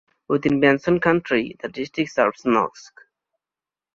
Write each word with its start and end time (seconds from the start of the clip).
Within 0.27 0.59
Benson 0.59 0.99
County 0.99 1.57
the 1.59 1.69
district 1.69 2.09
serves 2.11 2.43
Knox. 2.43 2.91